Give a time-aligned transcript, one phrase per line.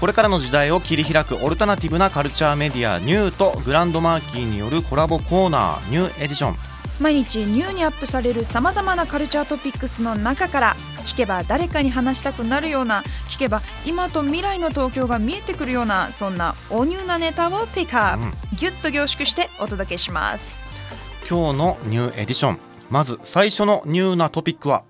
[0.00, 6.56] これからの時代を切り開くオルタナティブなカルチャーメディアニューとグランドマーキーによるコラボコーナーニューエディション。
[7.00, 20.66] 毎日ニューにアップされるさまざまなカルチャートピックスの中から聞けば誰かに話したくなるような聞けば今と未来の東京が見えてくるようなそんなおニューなネタをピックアップ、ギュッと凝縮してお届けします。
[21.28, 24.84] 今日のニューエディションまず最初のニューなトピックは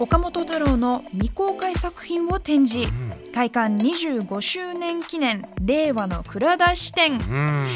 [0.00, 2.90] 岡本太郎の未公開作品を展示。
[3.34, 7.12] 開館25周年記念令和の蔵出し展。
[7.12, 7.66] うん。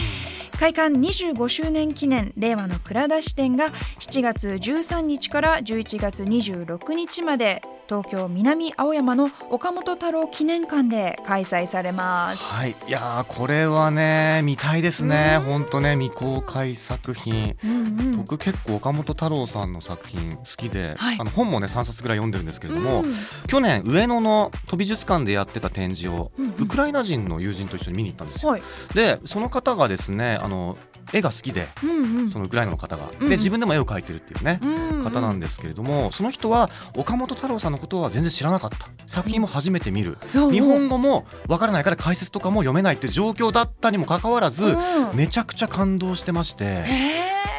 [0.58, 12.54] 開館25周年記念令和の蔵出し展が7月13日から11月26日まで東京南青山の岡本太郎記念館で開催されます。
[12.54, 12.76] はい。
[12.88, 15.36] いやーこれはね見たいですね。
[15.40, 15.44] うん。
[15.44, 17.56] 本当ね未公開作品。
[17.64, 18.16] うんうん。
[18.18, 21.16] 僕結構岡本太郎さんの作品好きで、はい。
[21.20, 23.14] あの本もね3冊ぐらい読んでるんですけれども、うん。
[23.46, 26.54] 去年上野の都美術館でやってた展示を、うんうん。
[26.64, 28.52] ウクライナ人の友人と一緒に見に行ったんですよ。
[28.52, 28.62] はい。
[28.94, 30.76] でその方がですねあの
[31.14, 32.30] 絵が好きでうんうん。
[32.30, 35.04] そのウクライナの方が、うんで自分でも絵を描いてるっていうね、うんうん。
[35.04, 38.88] 方なんですけれどもその人は岡本太郎さんのことは全然知らなかった。
[39.06, 44.76] 作品も初めて見る、いや日本語もわからないから解説とかも読めないっていう状況だったにもかかわらず、うん。
[45.14, 46.84] めちゃくちゃ感動してまして。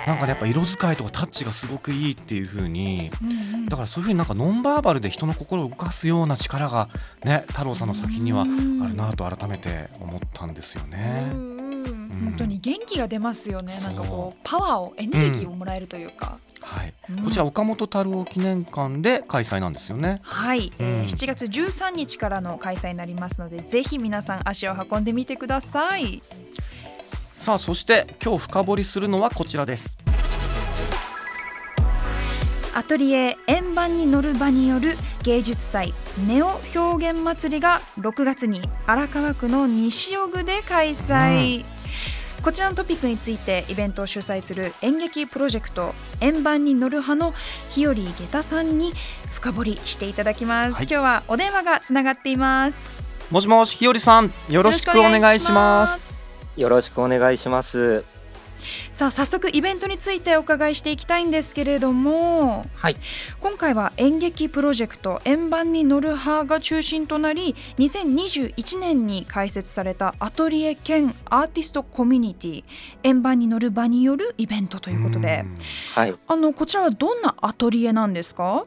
[0.05, 3.65] なんかねやっぱ色使いとかタッチがすごくいいっていう風にうんうん。
[3.65, 6.89] だからそういう風になんかノンバーバルで人の心を動かすような力が
[7.23, 11.29] ね太郎さんの作品にはあるなと改めて思ったんですよね。
[11.31, 11.54] うんうんうん
[12.23, 13.93] 本当に元気が出ますよね、そう。
[13.93, 17.23] なんかこうパワーをエネルギーをもらえるというか、はい、うん。
[17.23, 20.19] こちら岡本太郎記念館で開催なんですよね。
[20.23, 21.05] はい、えーうん。
[21.05, 26.21] 7月13日からの開催になりますのでぜひ皆さん足を運んでみてください。
[27.33, 29.97] さあそして今日深掘りするのはこちらです。
[32.73, 35.93] アトリエ円盤に乗る場による芸術祭
[36.27, 41.63] ネオ表現祭りが6月に荒川区の西尾具で開催、
[42.45, 47.33] こちらのトピックについてイベントを主催する演劇プロジェクト円盤に乗る派の
[47.71, 48.93] 日和下駄さんに
[49.31, 52.93] 深掘りしていただきます、はい今日はお電話がつながっています
[53.31, 56.13] もしもし日和さんよろしくお願いします。
[56.13, 58.14] すよろしくお願いします。
[58.93, 62.97] さあ早速イベントについてお伺いしていきたいんですけれどもはい。
[63.41, 72.63] 今回は演劇プロジェクト円盤に乗る派が中心となり2021年に開設されたアトリエ兼アーティストコミュニティ
[73.03, 75.55] 円盤に乗る場によるイベントということでうん
[75.93, 76.15] はい。
[76.27, 78.65] あのこちらはどんなアトリエなんですか？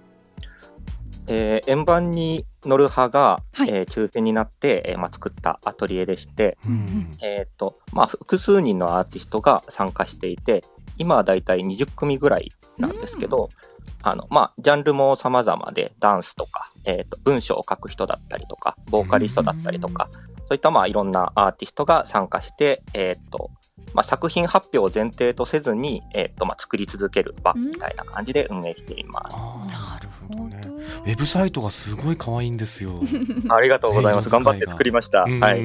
[1.27, 10.65] えー円盤に乗る派が、はいえー中心になって、えーまあ、作ったアトリエでして、うんえっ、と、まあ、複数人のアーティストが参加していて、
[10.97, 13.51] 今はだいたい20組ぐらいなんですけど、
[14.03, 20.09] あの、まあ、ジャンルも様々で、ダンスとか、えっ、と、文章を書く人だったりとか、ボーカリストだったりとか、
[20.47, 23.51] そういった、まあ、いろんなアーティストが参加して、えっ、と、
[23.95, 29.37] まあ、作品発表を前提とせずに、えっ、と、まあ、作り続ける場みたいな感じで運営しています。
[29.71, 30.68] なるほどね。
[31.09, 33.01] ウェブサイトがすごい可愛いんですよ。
[33.49, 34.27] ありがとうございます。
[34.27, 35.23] えー頑張って作りました。
[35.23, 35.63] うんはい。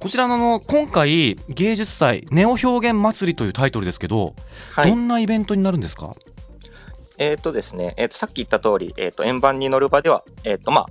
[0.00, 4.34] こちらのあの今回芸術祭ネオ表現祭りというタイトルですけど、
[4.72, 4.96] はいど。
[4.96, 6.10] んなイベントになるんですか？
[7.18, 10.86] えっ、とですね、えっ、と、さっき言った通り、えっ、と、円盤に乗る場では、えっ、と、ま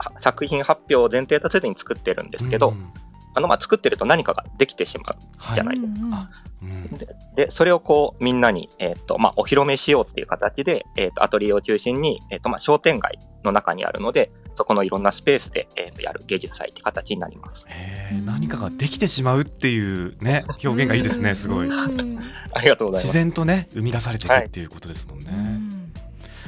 [0.00, 2.92] あ、は作品発表を前提とせずに作ってるんですけど、うん
[3.36, 5.16] あの、まあ、作ってると何かができてしまう。
[5.36, 6.30] はいじゃないうんうんあ
[6.62, 17.68] うんで、でそれをこう、みんなに、えっ、と、まあ、お披露目しようっていう形で、えっ、と、アトリエを中心に、えっ、と、まあ、商店街の中にあるので、そこのいろんなスペースで、えっ、と、やる芸術祭って形になります。
[18.24, 22.18] 何かができてしまうっていうね表現がいいですねすごいうん
[22.54, 23.12] ありがとうござい自ます。
[23.12, 25.26] 然とね生み出されていくっていうことですもんね。
[25.30, 25.76] うん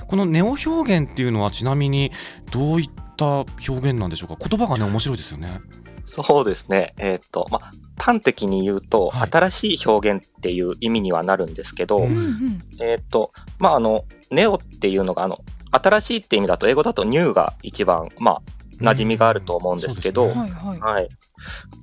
[0.06, 2.12] このネオ表現っていうのはちなみに
[2.50, 5.60] どういった表現なんでしょうか言葉がね面白いですよね。
[6.08, 6.94] そうですね。
[6.98, 7.70] えっ、と、まあ、
[8.02, 9.30] 端的に言うと、はい。
[9.30, 12.16] 新しい表現っていう意味にはなるんですけど、うんうん。
[12.16, 15.38] うんえーっと、まあ、あの、ネオっていうのが、あの、
[15.70, 18.42] 新しいって意味だと、英語だとニューが一番、まあ、
[18.80, 20.60] 馴染みがあると思うんですけど、そうですね。
[20.60, 20.94] はいはい。
[20.94, 21.08] はい。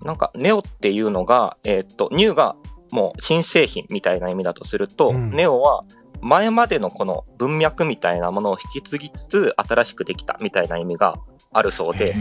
[0.04, 2.56] なんか、ネオっていうのが、えーっと、ニューが
[2.92, 5.32] もう新製品みたいな意味だとすると、うん。
[5.32, 5.84] ネオは
[6.22, 11.14] 前までのこの文脈みたいなものを引き継ぎつつ、新しくできたみたいな意味が
[11.52, 12.16] あるそうで、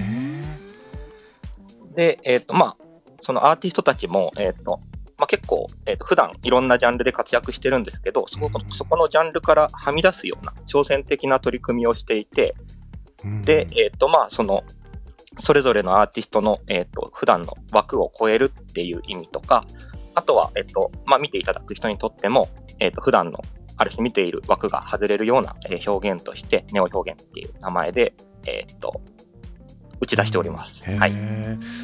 [1.95, 2.85] で、えーっと、まあ、
[3.21, 4.81] そのアーティストたちも、えーっと、
[5.19, 12.55] まあ、結構、えーと普段いろんなジャンルで活躍してるんですけど、そこそこのジャンルからはみ出すような挑戦的な取り組みをしていて、
[13.25, 13.43] うん。
[13.43, 14.63] で、えっ、と、まあ、その、
[15.41, 19.65] それぞれのアーティストの、えっ、と、普段の枠を超えるっていう意味とか、
[20.15, 22.49] あとは、えっ、と、まあ、見ていただく人にとっても、
[22.79, 23.41] えっ、と、普段の、
[23.77, 28.15] ある種見ている枠が外れるような、えー表現として、ネオ表現っていう名前で、
[28.47, 29.01] えっ、と、
[30.01, 30.83] 打ち出しております。
[30.85, 31.13] はい。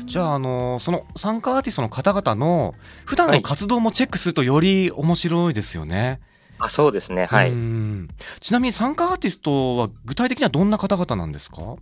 [0.06, 2.74] じゃあ、あのその参加アーティストの方々の
[3.06, 6.20] 普段の活動もチェックするとより面白いですよね。
[6.58, 7.26] あ、そうですね。
[7.26, 7.50] はい。
[7.50, 8.08] うん
[8.40, 11.76] ちなみに参加アーティストは具体的にはどんな方々なんですか？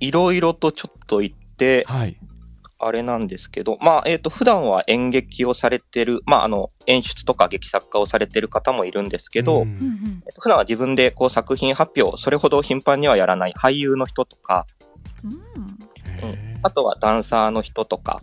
[0.00, 2.16] いろいろとちょっと言って、はい。
[2.78, 9.68] あれなんですけど、まあ、えっ、と、普段は演劇をされてる、まあ、あの、演出とか劇作家をされてる方もいるんですけど、うん。
[9.68, 10.22] うんうん。
[10.26, 14.66] えっと普段は自分でこう作品発表をそれほど頻繁にはやらない俳優の人とか、
[15.24, 15.32] うん。
[16.28, 18.20] へあとはダンサーの人とか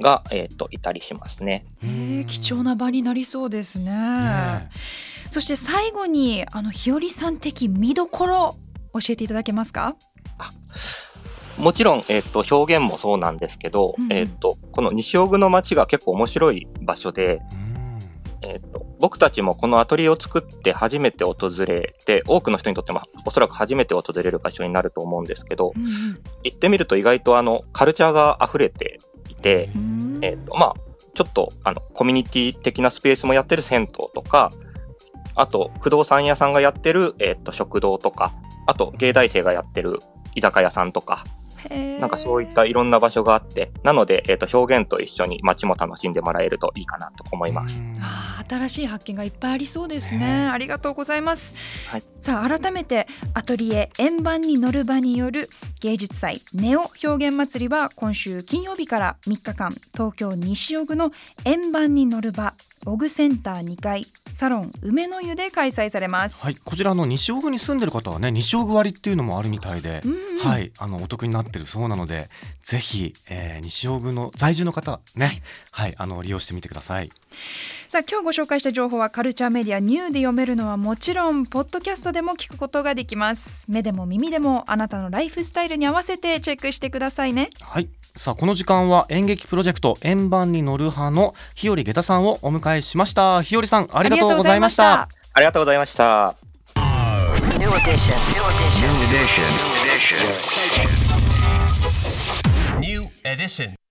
[0.00, 1.64] が、えっといたりしますね。
[2.26, 3.90] 貴重な場になりそうですね。
[3.90, 4.70] ね
[5.30, 8.56] そして最後にあの日和さん的見どころ
[8.92, 9.96] 教えていただけますか？
[11.58, 18.48] もちろん、えっと表現もそうなんですけど、うんえっとこの西尾久の街が結構面白い場所で、うん。
[18.48, 25.72] えっと僕たちもこのアトリエを作って初めて訪れて、多くの人にとってもおそらく初めて訪れる場所になると思うんですけど、
[26.44, 28.98] 行ってみると意外とあのカルチャーが溢れて
[29.28, 30.18] いて、うん。
[30.22, 30.74] えっ、と、まあ、
[31.14, 34.50] ちょっと、あの、コミュニティ的なスペースもやってる銭湯とか、
[35.34, 38.32] あと、不動産屋さんがやってる、えっ、と、食堂とか、
[38.66, 39.98] あと、芸大生がやってる
[40.34, 41.24] 居酒屋さんとか、
[42.00, 47.82] なんかそういったいろんな場所があって、なので、えっ、と、表現と一緒に街も楽しんでもらえるといいかなと思います。
[48.48, 50.18] 新しい発見がいっぱいありそうですね。
[50.20, 50.48] ね。
[50.48, 51.54] ありがとうございます、
[51.88, 52.02] はい。
[52.20, 55.48] さあ改めてアトリエ円盤に乗る場による
[55.80, 56.42] 芸術祭。
[56.54, 61.12] ネオ表現祭りは今週金曜日から3日間東京西尾久の
[61.44, 62.54] 円盤に乗る場
[62.86, 70.12] オグセンター2階サロン梅の湯で開催されます、はい、こちらの西尾久に住んでる方はね西尾久割っていうのもあるみたいで、うん。
[70.12, 72.28] うんはい、あのお得になってるそうなので
[72.62, 77.10] ぜひ、えー西尾久の在住の方ね、はい、あの利用してみてください。
[77.88, 83.64] さあ今日ご紹介した情報はカルチャーメディアニューで読めるのはもちろんポッドキャストでも聞くことができます。
[83.66, 87.48] 目でも耳でもあなたのライフスタイルに合わせてチェックしてくださいね。
[87.62, 93.40] はい、さあこの時間は演劇プロジェクト円盤に乗る派の日和下駄さんをお迎えしました。
[93.42, 95.08] 日和さんありがとうございました。
[95.32, 96.36] ありがとうございました。